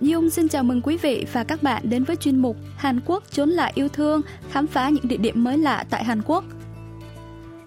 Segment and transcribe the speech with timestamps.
[0.00, 3.00] Hạnh Dung xin chào mừng quý vị và các bạn đến với chuyên mục Hàn
[3.06, 4.20] Quốc chốn lại yêu thương,
[4.50, 6.44] khám phá những địa điểm mới lạ tại Hàn Quốc.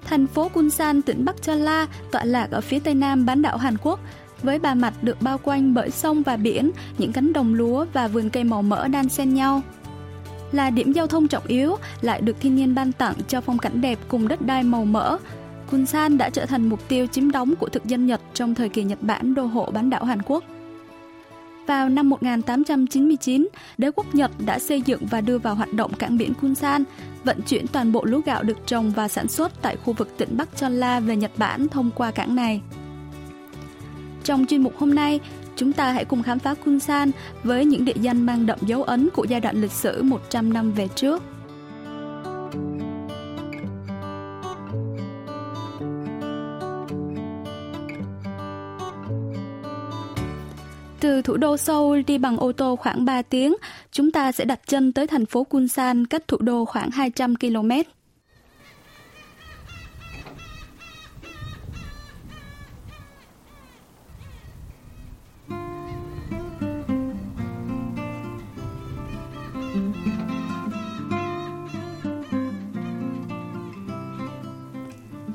[0.06, 3.78] Thành phố Kunsan, tỉnh Bắc Cholla, tọa lạc ở phía tây nam bán đảo Hàn
[3.78, 4.00] Quốc,
[4.44, 8.08] với ba mặt được bao quanh bởi sông và biển, những cánh đồng lúa và
[8.08, 9.62] vườn cây màu mỡ đan xen nhau.
[10.52, 13.82] Là điểm giao thông trọng yếu, lại được thiên nhiên ban tặng cho phong cảnh
[13.82, 15.18] đẹp cùng đất đai màu mỡ.
[15.72, 18.84] Kunsan đã trở thành mục tiêu chiếm đóng của thực dân Nhật trong thời kỳ
[18.84, 20.44] Nhật Bản đô hộ bán đảo Hàn Quốc.
[21.68, 23.48] Vào năm 1899,
[23.78, 26.84] đế quốc Nhật đã xây dựng và đưa vào hoạt động cảng biển Kunsan,
[27.24, 30.38] vận chuyển toàn bộ lúa gạo được trồng và sản xuất tại khu vực tỉnh
[30.38, 32.62] Bắc Cholla về Nhật Bản thông qua cảng này.
[34.24, 35.20] Trong chuyên mục hôm nay,
[35.56, 37.12] chúng ta hãy cùng khám phá Kunsan
[37.44, 40.72] với những địa danh mang đậm dấu ấn của giai đoạn lịch sử 100 năm
[40.72, 41.24] về trước.
[51.02, 53.56] Từ thủ đô Seoul đi bằng ô tô khoảng 3 tiếng,
[53.92, 57.72] chúng ta sẽ đặt chân tới thành phố Kunsan cách thủ đô khoảng 200 km.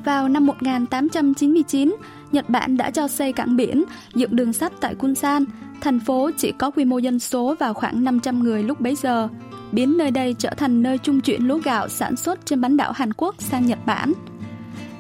[0.05, 1.97] Vào năm 1899,
[2.33, 5.45] Nhật Bản đã cho xây cảng biển, dựng đường sắt tại Kunsan.
[5.81, 9.29] Thành phố chỉ có quy mô dân số vào khoảng 500 người lúc bấy giờ,
[9.73, 12.93] biến nơi đây trở thành nơi trung chuyển lúa gạo sản xuất trên bán đảo
[12.93, 14.13] Hàn Quốc sang Nhật Bản.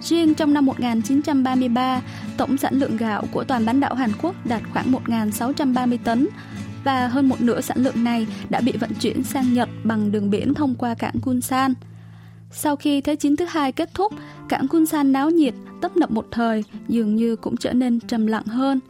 [0.00, 2.02] Riêng trong năm 1933,
[2.36, 6.28] tổng sản lượng gạo của toàn bán đảo Hàn Quốc đạt khoảng 1.630 tấn
[6.84, 10.30] và hơn một nửa sản lượng này đã bị vận chuyển sang Nhật bằng đường
[10.30, 11.74] biển thông qua cảng Kunsan.
[12.58, 14.12] Sau khi Thế chiến thứ hai kết thúc,
[14.48, 18.44] cảng Kunsan náo nhiệt, tấp nập một thời, dường như cũng trở nên trầm lặng
[18.44, 18.80] hơn.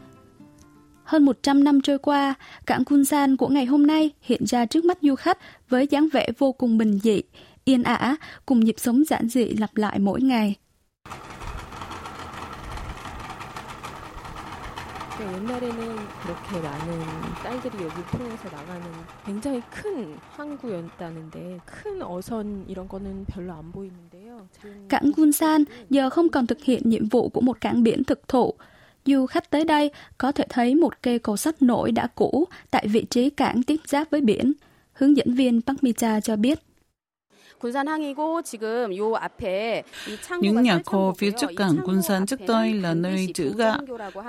[1.05, 2.35] Hơn 100 năm trôi qua,
[2.67, 5.39] cảng Kunsan của ngày hôm nay hiện ra trước mắt du khách
[5.69, 7.23] với dáng vẻ vô cùng bình dị,
[7.65, 8.17] yên ả,
[8.47, 10.55] cùng nhịp sống giản dị lặp lại mỗi ngày.
[15.22, 17.00] 옛날에는 그렇게 많은
[17.44, 18.82] 딸들이 여기 통해서 나가는
[19.26, 24.48] 굉장히 큰 항구였다는데 큰 어선 이런 거는 별로 안 보이는데요.
[24.90, 28.54] Cảng Gunsan giờ không còn thực hiện nhiệm vụ của một cảng biển thực thụ.
[29.06, 32.88] Du khách tới đây có thể thấy một cây cầu sắt nổi đã cũ tại
[32.88, 34.54] vị trí cảng tiếp giáp với biển.
[34.94, 36.60] Hướng dẫn viên Park Mi-cha cho biết.
[40.41, 43.79] Những nhà kho phía trước cảng Kunsan trước đây là nơi trữ gạo.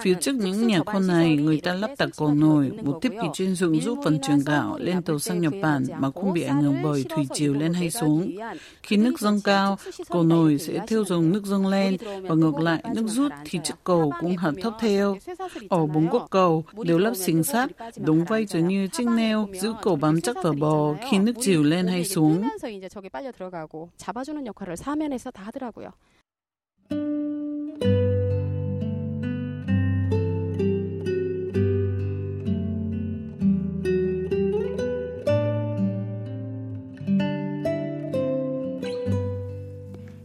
[0.01, 3.27] Phía trước những nhà kho này, người ta lắp đặt cầu nổi, một thiết bị
[3.33, 6.61] chuyên dụng giúp vận chuyển gạo lên tàu sang Nhật Bản mà không bị ảnh
[6.61, 8.31] hưởng bởi thủy triều lên hay xuống.
[8.83, 9.77] Khi nước dâng cao,
[10.09, 13.75] cầu nổi sẽ theo dòng nước dâng lên và ngược lại nước rút thì chiếc
[13.83, 15.17] cầu cũng hạ thấp theo.
[15.69, 19.73] Ở bốn góc cầu đều lắp xình sắt, đóng vai trò như chiếc neo giữ
[19.81, 22.49] cầu bám chắc vào bò khi nước chiều lên hay xuống.
[23.16, 25.90] 빨려 들어가고 잡아주는 역할을 사면에서 다 하더라고요.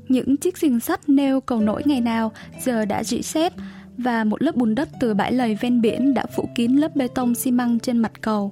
[0.10, 3.54] Những chiếc xiềng sắt neo cầu nổi ngày nào giờ đã rỉ sét
[3.98, 7.08] và một lớp bùn đất từ bãi lầy ven biển đã phủ kín lớp bê
[7.08, 8.52] tông xi măng trên mặt cầu.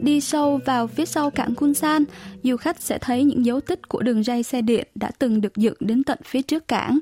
[0.00, 2.04] Đi sâu vào phía sau cảng Kunsan,
[2.42, 5.56] du khách sẽ thấy những dấu tích của đường ray xe điện đã từng được
[5.56, 6.98] dựng đến tận phía trước cảng.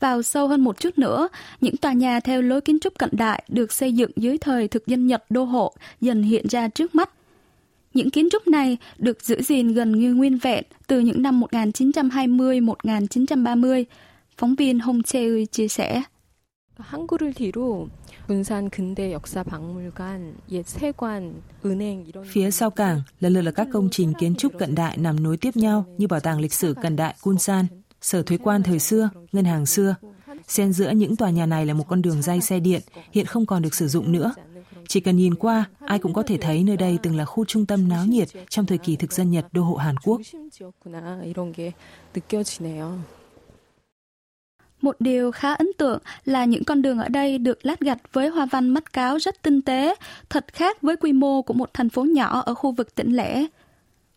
[0.00, 1.28] Vào sâu hơn một chút nữa,
[1.60, 4.86] những tòa nhà theo lối kiến trúc cận đại được xây dựng dưới thời thực
[4.86, 7.10] dân Nhật đô hộ dần hiện ra trước mắt.
[7.94, 13.84] Những kiến trúc này được giữ gìn gần như nguyên vẹn từ những năm 1920-1930,
[14.36, 16.02] phóng viên Hong Chae chia sẻ.
[16.78, 17.88] 한글을 뒤로
[18.28, 23.68] 군산 근대 역사 박물관, 옛 세관, 은행 이런 Phía sau cảng lần lượt là các
[23.72, 26.74] công trình kiến trúc cận đại nằm nối tiếp nhau như bảo tàng lịch sử
[26.82, 27.66] cận đại Kunsan,
[28.00, 29.94] sở thuế quan thời xưa, ngân hàng xưa.
[30.48, 32.82] Xen giữa những tòa nhà này là một con đường ray xe điện,
[33.12, 34.34] hiện không còn được sử dụng nữa.
[34.88, 37.66] Chỉ cần nhìn qua, ai cũng có thể thấy nơi đây từng là khu trung
[37.66, 40.20] tâm náo nhiệt trong thời kỳ thực dân Nhật đô hộ Hàn Quốc.
[44.81, 48.29] Một điều khá ấn tượng là những con đường ở đây được lát gạch với
[48.29, 49.95] hoa văn mắt cáo rất tinh tế,
[50.29, 53.45] thật khác với quy mô của một thành phố nhỏ ở khu vực tỉnh lẻ.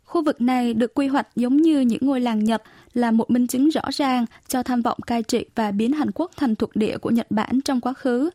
[0.04, 2.62] Khu vực này được quy hoạch giống như những ngôi làng Nhật
[2.94, 6.30] là một minh chứng rõ ràng cho tham vọng cai trị và biến Hàn Quốc
[6.36, 8.30] thành thuộc địa của Nhật Bản trong quá khứ.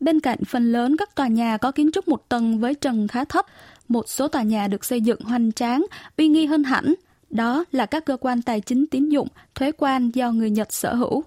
[0.00, 3.24] Bên cạnh phần lớn các tòa nhà có kiến trúc một tầng với trần khá
[3.24, 3.46] thấp,
[3.88, 5.86] một số tòa nhà được xây dựng hoành tráng,
[6.16, 6.94] uy nghi hơn hẳn.
[7.30, 10.94] Đó là các cơ quan tài chính tín dụng, thuế quan do người Nhật sở
[10.94, 11.24] hữu.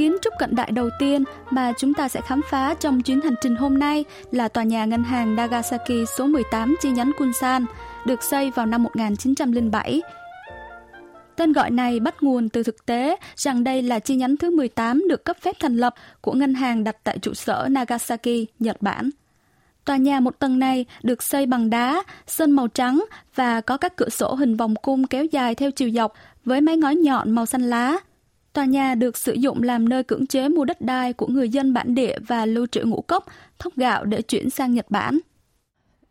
[0.00, 3.34] Kiến trúc cận đại đầu tiên mà chúng ta sẽ khám phá trong chuyến hành
[3.40, 7.64] trình hôm nay là tòa nhà ngân hàng Nagasaki số 18 chi nhánh Kunsan,
[8.06, 10.02] được xây vào năm 1907.
[11.36, 15.02] Tên gọi này bắt nguồn từ thực tế rằng đây là chi nhánh thứ 18
[15.08, 19.10] được cấp phép thành lập của ngân hàng đặt tại trụ sở Nagasaki, Nhật Bản.
[19.84, 23.04] Tòa nhà một tầng này được xây bằng đá, sơn màu trắng
[23.34, 26.12] và có các cửa sổ hình vòng cung kéo dài theo chiều dọc
[26.44, 27.96] với mái ngói nhọn màu xanh lá.
[28.53, 31.73] Tòa nhà được sử dụng làm nơi cưỡng chế mua đất đai của người dân
[31.73, 33.25] bản địa và lưu trữ ngũ cốc,
[33.59, 35.19] thóc gạo để chuyển sang Nhật Bản.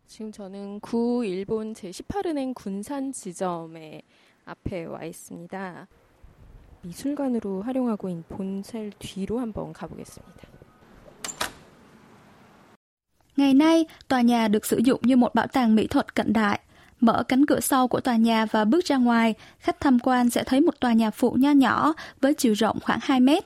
[0.07, 4.01] 지금 저는 구 일본 제18은행 군산 지점에
[4.45, 5.87] 앞에 와 있습니다.
[6.83, 10.47] 미술관으로 활용하고 있는 본셀 뒤로 한번 가보겠습니다.
[13.35, 16.59] Ngày nay, tòa nhà được sử dụng như một bảo tàng mỹ thuật cận đại.
[17.00, 20.44] Mở cánh cửa sau của tòa nhà và bước ra ngoài, khách tham quan sẽ
[20.44, 23.44] thấy một tòa nhà phụ nho nhỏ với chiều rộng khoảng 2 mét.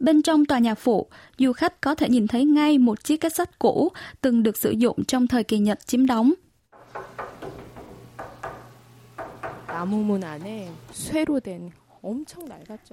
[0.00, 1.06] Bên trong tòa nhà phụ,
[1.38, 3.88] du khách có thể nhìn thấy ngay một chiếc két sắt cũ
[4.20, 6.32] từng được sử dụng trong thời kỳ Nhật chiếm đóng.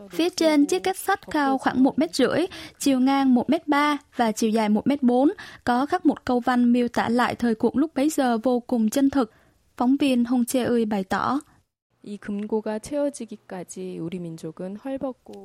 [0.09, 2.45] Phía trên chiếc két sắt cao khoảng 1 mét rưỡi,
[2.79, 5.29] chiều ngang 1 mét 3 và chiều dài 1 mét 4
[5.63, 8.89] có khắc một câu văn miêu tả lại thời cuộc lúc bấy giờ vô cùng
[8.89, 9.31] chân thực.
[9.77, 11.39] Phóng viên Hong Chê Ơi bày tỏ.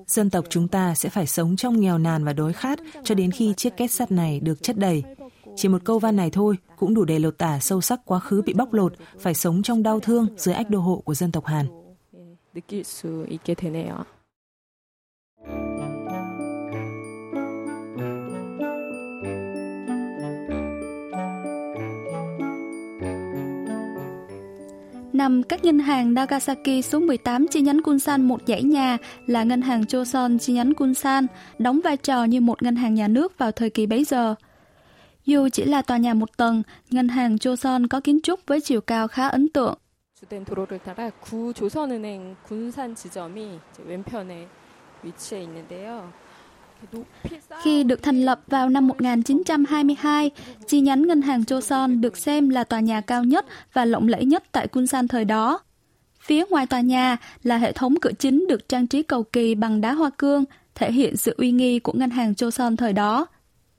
[0.06, 3.31] Dân tộc chúng ta sẽ phải sống trong nghèo nàn và đói khát cho đến
[3.31, 5.02] khi chiếc két sắt này được chất đầy.
[5.56, 8.43] Chỉ một câu văn này thôi cũng đủ để lột tả sâu sắc quá khứ
[8.43, 11.46] bị bóc lột, phải sống trong đau thương dưới ách đô hộ của dân tộc
[11.46, 11.67] Hàn.
[25.21, 25.21] 느낄 수 있게 되네요.
[25.21, 28.97] Nằm các ngân hàng Nagasaki số 18 chi nhánh Kunsan một dãy nhà
[29.27, 31.27] là ngân hàng Choson chi nhánh Kunsan,
[31.59, 34.35] đóng vai trò như một ngân hàng nhà nước vào thời kỳ bấy giờ.
[35.25, 38.81] Dù chỉ là tòa nhà một tầng, ngân hàng Choson có kiến trúc với chiều
[38.81, 39.77] cao khá ấn tượng.
[40.19, 44.47] 주된 도로를 따라 구조선은행 군산 지점이 왼편에
[45.03, 46.11] 위치해 있는데요.
[47.62, 50.31] Khi được thành lập vào năm 1922,
[50.67, 54.25] chi nhánh ngân hàng Joseon được xem là tòa nhà cao nhất và lộng lẫy
[54.25, 55.61] nhất tại Kunsan thời đó.
[56.20, 59.81] Phía ngoài tòa nhà là hệ thống cửa chính được trang trí cầu kỳ bằng
[59.81, 60.44] đá hoa cương,
[60.75, 63.26] thể hiện sự uy nghi của ngân hàng Joseon thời đó.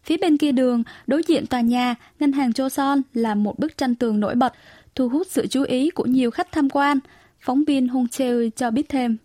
[0.03, 3.95] Phía bên kia đường, đối diện tòa nhà, ngân hàng Joseon là một bức tranh
[3.95, 4.53] tường nổi bật
[4.95, 6.99] thu hút sự chú ý của nhiều khách tham quan.
[7.39, 9.17] Phóng viên Hong Cheo cho biết thêm.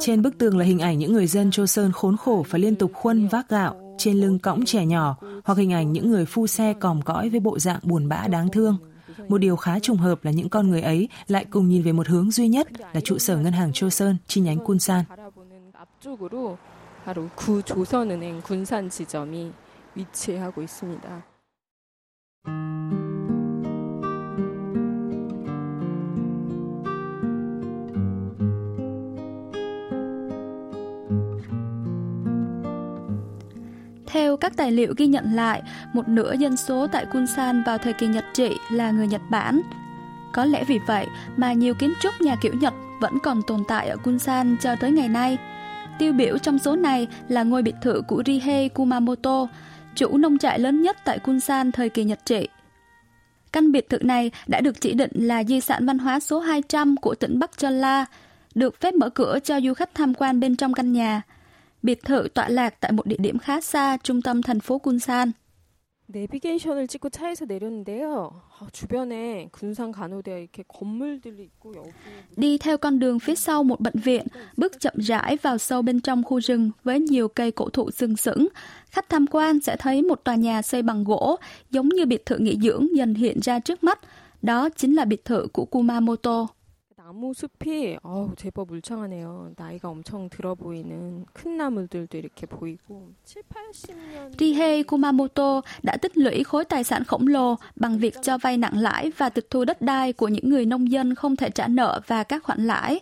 [0.00, 2.92] Trên bức tường là hình ảnh những người dân Joseon khốn khổ và liên tục
[2.94, 6.74] khuân vác gạo trên lưng cõng trẻ nhỏ hoặc hình ảnh những người phu xe
[6.80, 8.76] còm cõi với bộ dạng buồn bã đáng thương.
[9.28, 12.08] Một điều khá trùng hợp là những con người ấy lại cùng nhìn về một
[12.08, 15.04] hướng duy nhất là trụ sở ngân hàng Joseon chi nhánh Kunsan.
[17.08, 19.50] 바로 구 조선은행 군산 지점이
[19.94, 21.24] 위치하고 있습니다.
[34.13, 35.61] Theo các tài liệu ghi nhận lại,
[35.93, 39.61] một nửa dân số tại Kunsan vào thời kỳ Nhật trị là người Nhật Bản.
[40.33, 43.89] Có lẽ vì vậy mà nhiều kiến trúc nhà kiểu Nhật vẫn còn tồn tại
[43.89, 45.37] ở Kunsan cho tới ngày nay.
[45.99, 49.47] Tiêu biểu trong số này là ngôi biệt thự của Rihei Kumamoto,
[49.95, 52.47] chủ nông trại lớn nhất tại Kunsan thời kỳ Nhật trị.
[53.51, 56.95] Căn biệt thự này đã được chỉ định là di sản văn hóa số 200
[56.97, 58.05] của tỉnh Bắc Chola,
[58.55, 61.21] được phép mở cửa cho du khách tham quan bên trong căn nhà
[61.82, 65.32] Biệt thự tọa lạc tại một địa điểm khá xa trung tâm thành phố Kunsan.
[66.10, 68.32] 내비게이션을 찍고 차에서 내렸는데요.
[68.72, 71.90] 주변에 군산 간호대가 이렇게 건물들이 있고 여기
[72.36, 74.26] Đi theo con đường phía sau một bệnh viện,
[74.56, 78.16] bước chậm rãi vào sâu bên trong khu rừng với nhiều cây cổ thụ sừng
[78.16, 78.48] sững.
[78.90, 81.36] Khách tham quan sẽ thấy một tòa nhà xây bằng gỗ,
[81.70, 83.98] giống như biệt thự nghỉ dưỡng dần hiện ra trước mắt.
[84.42, 86.46] Đó chính là biệt thự của Kumamoto.
[87.12, 89.52] 나무 숲이 어우, 제법 울창하네요.
[89.56, 96.44] 나이가 엄청 들어 보이는 큰 나무들도 이렇게 보이고 7, 80년 Rihei Kumamoto đã tích lũy
[96.44, 99.82] khối tài sản khổng lồ bằng việc cho vay nặng lãi và tịch thu đất
[99.82, 103.00] đai của những người nông dân không thể trả nợ và các khoản lãi.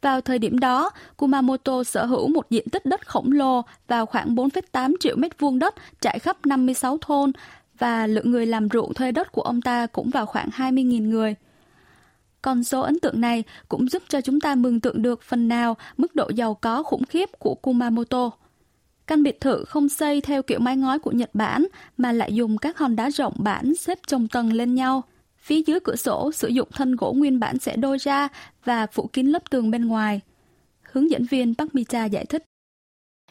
[0.00, 4.34] Vào thời điểm đó, Kumamoto sở hữu một diện tích đất khổng lồ vào khoảng
[4.34, 7.32] 4,8 triệu mét vuông đất trải khắp 56 thôn
[7.78, 11.34] và lượng người làm ruộng thuê đất của ông ta cũng vào khoảng 20.000 người.
[12.45, 15.77] Con số ấn tượng này cũng giúp cho chúng ta mường tượng được phần nào
[15.97, 18.31] mức độ giàu có khủng khiếp của Kumamoto.
[19.07, 22.57] Căn biệt thự không xây theo kiểu mái ngói của Nhật Bản, mà lại dùng
[22.57, 25.03] các hòn đá rộng bản xếp chồng tầng lên nhau.
[25.37, 28.27] Phía dưới cửa sổ sử dụng thân gỗ nguyên bản sẽ đôi ra
[28.63, 30.21] và phủ kín lớp tường bên ngoài.
[30.81, 32.43] Hướng dẫn viên Park Mi-cha giải thích.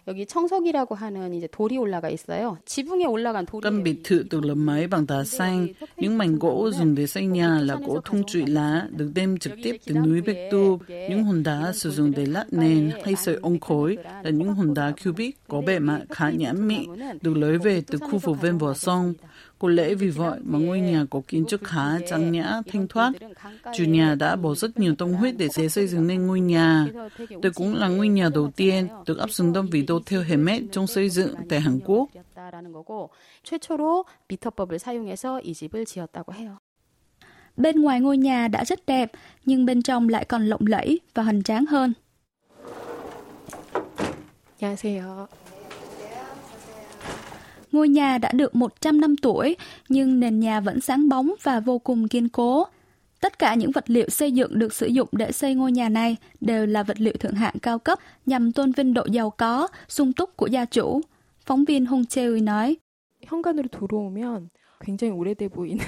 [0.08, 2.58] 여기 청석이라고 하는 이제 돌이 올라가 있어요.
[2.66, 5.68] 지붕에 올라간 돌이 Căn biệt thự được làm máy bằng đá xanh.
[5.98, 9.54] Những mảnh gỗ dùng để xây nhà là gỗ thung trụy lá, được đem trực
[9.63, 10.80] tiếp từ núi Bạch Tu.
[10.88, 14.74] Những hòn đá sử dụng để lát nền hay sợi ống khối là những hòn
[14.74, 16.89] đá cubic có bề mặt khá nhẵn mịn,
[17.22, 19.13] được lấy về từ khu vực ven bờ sông.
[19.60, 23.12] Có lẽ vì vậy mà ngôi nhà có kiến trúc khá trang nhã, thanh thoát.
[23.78, 26.88] Chủ nhà đã bỏ rất nhiều tâm huyết để xây dựng nên ngôi nhà.
[27.42, 30.63] Đây cũng là ngôi nhà đầu tiên được áp dụng đơn vị đô theo Hermet
[30.72, 32.10] trong xây dựng tại Hàn Quốc.
[33.44, 36.58] 최초로 미터법을 사용해서 이 집을 지었다고 해요.
[37.58, 39.12] Bên ngoài ngôi nhà đã rất đẹp,
[39.46, 41.94] nhưng bên trong lại còn lộng lẫy và hoành tráng hơn.
[44.62, 45.28] 안녕하세요.
[47.74, 49.56] Ngôi nhà đã được 100 năm tuổi,
[49.89, 52.68] nhưng nền nhà vẫn sáng bóng và vô cùng kiên cố.
[53.22, 56.16] Tất cả những vật liệu xây dựng được sử dụng để xây ngôi nhà này
[56.42, 60.13] đều là vật liệu thượng hạng cao cấp nhằm tôn vinh độ giàu có, sung
[60.13, 61.01] túc của gia chủ.
[61.46, 62.75] Phóng viên Hong Cheui nói.
[63.28, 64.50] 현관으로 들어오면
[64.80, 65.84] 굉장히 오래돼 보이는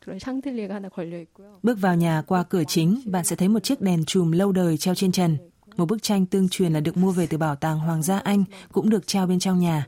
[0.00, 1.58] 그런 샹들리에가 하나 걸려 있고요.
[1.62, 4.76] Bước vào nhà qua cửa chính, bạn sẽ thấy một chiếc đèn chùm lâu đời
[4.76, 5.36] treo trên trần.
[5.76, 8.44] Một bức tranh tương truyền là được mua về từ bảo tàng Hoàng gia Anh
[8.72, 9.86] cũng được treo bên trong nhà.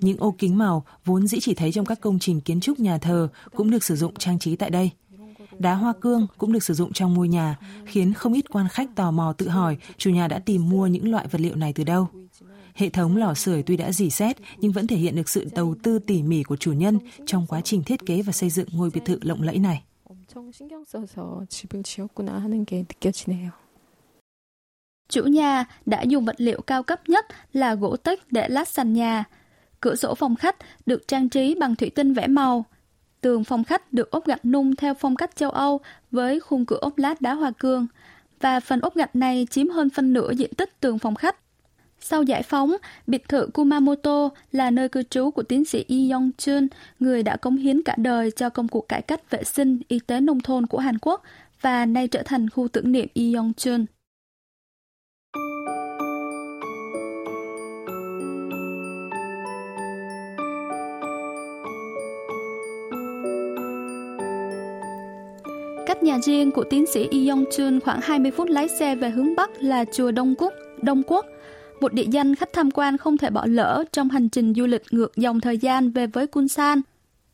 [0.00, 2.98] Những ô kính màu vốn dĩ chỉ thấy trong các công trình kiến trúc nhà
[2.98, 4.90] thờ cũng được sử dụng trang trí tại đây.
[5.58, 8.96] Đá hoa cương cũng được sử dụng trong ngôi nhà, khiến không ít quan khách
[8.96, 11.84] tò mò tự hỏi chủ nhà đã tìm mua những loại vật liệu này từ
[11.84, 12.08] đâu.
[12.74, 15.74] Hệ thống lò sưởi tuy đã dỉ xét nhưng vẫn thể hiện được sự đầu
[15.82, 18.90] tư tỉ mỉ của chủ nhân trong quá trình thiết kế và xây dựng ngôi
[18.94, 19.82] biệt thự lộng lẫy này.
[25.08, 28.92] Chủ nhà đã dùng vật liệu cao cấp nhất là gỗ tếch để lát sàn
[28.92, 29.24] nhà,
[29.80, 30.56] Cửa sổ phòng khách
[30.86, 32.64] được trang trí bằng thủy tinh vẽ màu.
[33.20, 36.78] Tường phòng khách được ốp gạch nung theo phong cách châu Âu với khung cửa
[36.80, 37.86] ốp lát đá hoa cương.
[38.40, 41.36] Và phần ốp gạch này chiếm hơn phân nửa diện tích tường phòng khách.
[42.00, 46.30] Sau giải phóng, biệt thự Kumamoto là nơi cư trú của tiến sĩ Yi Yong
[46.38, 46.68] Chun,
[46.98, 50.20] người đã cống hiến cả đời cho công cuộc cải cách vệ sinh y tế
[50.20, 51.22] nông thôn của Hàn Quốc
[51.60, 53.86] và nay trở thành khu tưởng niệm Yi Yong Chun.
[66.00, 69.36] Cách nhà riêng của tiến sĩ Yong Chun khoảng 20 phút lái xe về hướng
[69.36, 70.52] Bắc là chùa Đông Quốc,
[70.82, 71.26] Đông Quốc,
[71.80, 74.82] một địa danh khách tham quan không thể bỏ lỡ trong hành trình du lịch
[74.90, 76.80] ngược dòng thời gian về với Kunsan.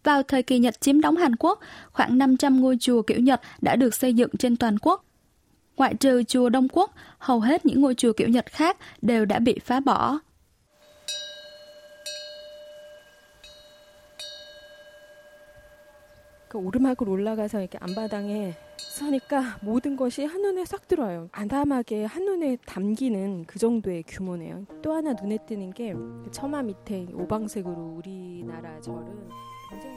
[0.04, 1.60] Vào thời kỳ Nhật chiếm đóng Hàn Quốc,
[1.92, 5.04] khoảng 500 ngôi chùa kiểu Nhật đã được xây dựng trên toàn quốc.
[5.76, 9.38] Ngoại trừ chùa Đông Quốc, hầu hết những ngôi chùa kiểu Nhật khác đều đã
[9.38, 10.18] bị phá bỏ.
[16.56, 21.28] 그 오르막을 올라가서 이렇게 안바당에 서니까 모든 것이 한눈에 싹 들어와요.
[21.32, 24.64] 아담하게 한눈에 담기는 그 정도의 규모네요.
[24.80, 25.94] 또 하나 눈에 띄는 게
[26.30, 29.04] 처마 밑에 오방색으로 우리나라 절은
[29.70, 29.96] 굉장히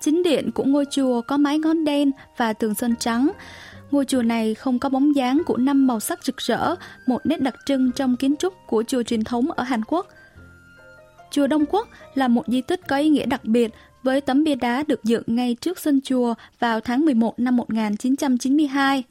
[0.00, 3.30] Chính điện của ngôi chùa có mái ngói đen và tường sơn trắng.
[3.90, 6.74] Ngôi chùa này không có bóng dáng của năm màu sắc rực rỡ,
[7.06, 10.06] một nét đặc trưng trong kiến trúc của chùa truyền thống ở Hàn Quốc.
[11.30, 13.70] Chùa Đông Quốc là một di tích có ý nghĩa đặc biệt
[14.02, 19.02] với tấm bia đá được dựng ngay trước sân chùa vào tháng 11 năm 1992.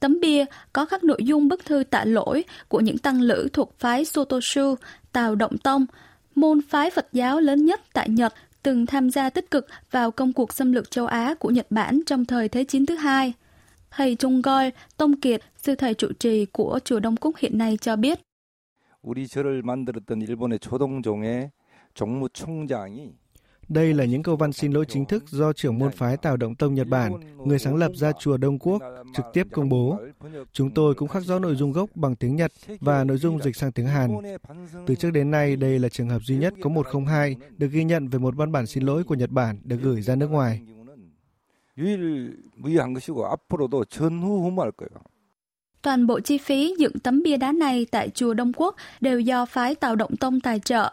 [0.00, 3.78] Tấm bia có các nội dung bức thư tạ lỗi của những tăng lữ thuộc
[3.78, 4.74] phái Sotoshu,
[5.12, 5.86] Tào Động Tông,
[6.34, 10.32] môn phái Phật giáo lớn nhất tại Nhật từng tham gia tích cực vào công
[10.32, 13.32] cuộc xâm lược châu Á của Nhật Bản trong thời Thế chiến thứ hai.
[13.90, 17.78] Thầy Trung Goi, Tông Kiệt, sư thầy trụ trì của chùa Đông Cúc hiện nay
[17.80, 18.20] cho biết.
[19.01, 21.51] 우리 절을 만들었던 일본의 조동종의
[21.93, 23.15] 정무총장이
[23.69, 26.55] Đây là những câu văn xin lỗi chính thức do trưởng môn phái Tào Động
[26.55, 27.13] Tông Nhật Bản,
[27.45, 28.81] người sáng lập ra chùa Đông Quốc,
[29.15, 29.99] trực tiếp công bố.
[30.51, 33.55] Chúng tôi cũng khắc rõ nội dung gốc bằng tiếng Nhật và nội dung dịch
[33.55, 34.17] sang tiếng Hàn.
[34.85, 38.07] Từ trước đến nay, đây là trường hợp duy nhất có 102 được ghi nhận
[38.07, 40.61] về một văn bản xin lỗi của Nhật Bản được gửi ra nước ngoài.
[41.77, 44.89] 유일무이한 것이고 앞으로도 전후후무할 거예요.
[45.81, 49.45] Toàn bộ chi phí dựng tấm bia đá này tại chùa Đông Quốc đều do
[49.45, 50.91] phái Tào Động Tông tài trợ.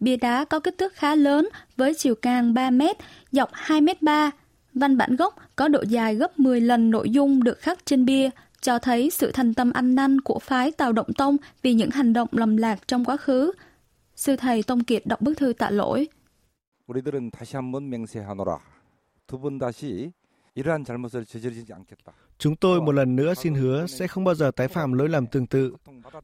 [0.00, 2.82] Bia đá có kích thước khá lớn với chiều cao 3 m,
[3.32, 4.30] dọc 2 m 3.
[4.74, 8.30] Văn bản gốc có độ dài gấp 10 lần nội dung được khắc trên bia,
[8.60, 12.12] cho thấy sự thành tâm ăn năn của phái Tào Động Tông vì những hành
[12.12, 13.52] động lầm lạc trong quá khứ.
[14.16, 16.08] Sư thầy Tông Kiệt đọc bức thư tạ lỗi.
[16.86, 18.58] 우리들은 다시 한번 맹세하노라.
[19.26, 20.12] 두 번 다시
[22.37, 25.27] Chúng tôi một lần nữa xin hứa sẽ không bao giờ tái phạm lỗi lầm
[25.27, 25.75] tương tự.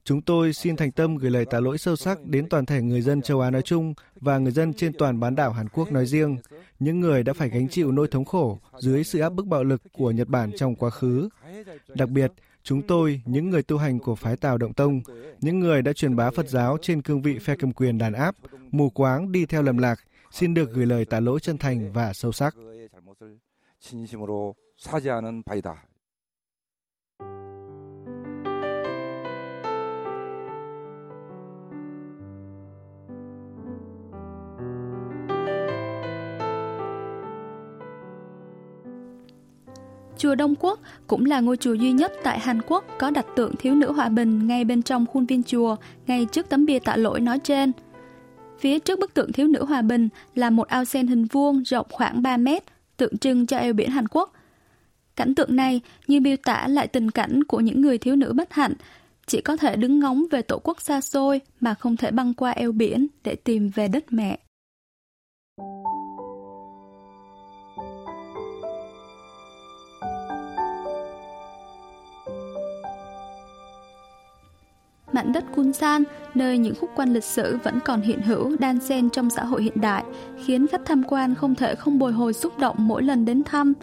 [0.03, 3.01] Chúng tôi xin thành tâm gửi lời tạ lỗi sâu sắc đến toàn thể người
[3.01, 6.05] dân châu Á nói chung và người dân trên toàn bán đảo Hàn Quốc nói
[6.05, 6.37] riêng,
[6.79, 9.81] những người đã phải gánh chịu nỗi thống khổ dưới sự áp bức bạo lực
[9.93, 11.29] của Nhật Bản trong quá khứ.
[11.87, 12.31] Đặc biệt,
[12.63, 15.01] chúng tôi, những người tu hành của phái Tào Động Tông,
[15.41, 18.35] những người đã truyền bá Phật giáo trên cương vị phe cầm quyền đàn áp,
[18.71, 19.99] mù quáng đi theo lầm lạc,
[20.31, 22.55] xin được gửi lời tạ lỗi chân thành và sâu sắc.
[23.80, 25.90] 진심으로 사죄하는 바이다.
[40.20, 43.56] Chùa Đông Quốc cũng là ngôi chùa duy nhất tại Hàn Quốc có đặt tượng
[43.56, 45.76] thiếu nữ hòa bình ngay bên trong khuôn viên chùa,
[46.06, 47.72] ngay trước tấm bia tạ lỗi nói trên.
[48.58, 51.86] Phía trước bức tượng thiếu nữ hòa bình là một ao sen hình vuông rộng
[51.90, 52.64] khoảng 3 mét,
[52.97, 54.33] tượng trưng cho eo biển Hàn Quốc.
[55.15, 58.53] Cảnh tượng này như miêu tả lại tình cảnh của những người thiếu nữ bất
[58.53, 58.73] hạnh,
[59.27, 62.51] chỉ có thể đứng ngóng về tổ quốc xa xôi mà không thể băng qua
[62.51, 64.39] eo biển để tìm về đất mẹ.
[75.25, 76.03] Mảnh đất Kunsan,
[76.33, 79.63] nơi những khúc quan lịch sử vẫn còn hiện hữu đan xen trong xã hội
[79.63, 80.03] hiện đại,
[80.45, 83.73] khiến khách tham quan không thể không bồi hồi xúc động mỗi lần đến thăm.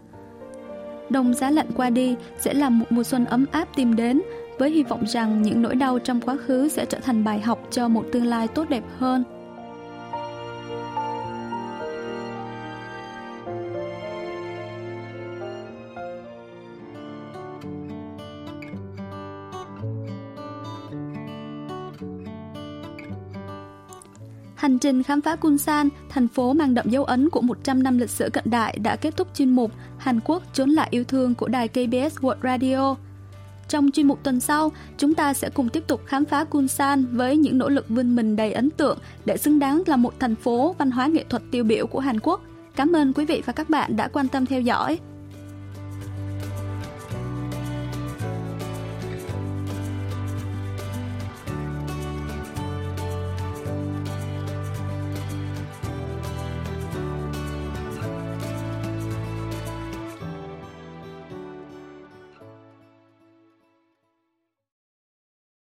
[1.11, 4.21] Đông giá lạnh qua đi sẽ là một mùa xuân ấm áp tìm đến,
[4.59, 7.59] với hy vọng rằng những nỗi đau trong quá khứ sẽ trở thành bài học
[7.71, 9.25] cho một tương lai tốt đẹp hơn.
[24.83, 28.29] Trình khám phá Kunsan, thành phố mang đậm dấu ấn của 100 năm lịch sử
[28.33, 31.69] cận đại đã kết thúc chuyên mục Hàn Quốc trốn lại yêu thương của đài
[31.69, 32.97] KBS World Radio.
[33.69, 37.37] Trong chuyên mục tuần sau, chúng ta sẽ cùng tiếp tục khám phá Kunsan với
[37.37, 40.75] những nỗ lực vươn mình đầy ấn tượng để xứng đáng là một thành phố
[40.79, 42.41] văn hóa nghệ thuật tiêu biểu của Hàn Quốc.
[42.77, 44.99] Cảm ơn quý vị và các bạn đã quan tâm theo dõi.